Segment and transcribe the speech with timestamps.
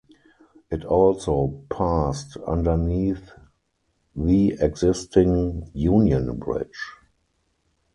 [0.71, 3.33] It also passed underneath
[4.15, 6.95] the existing Union Bridge.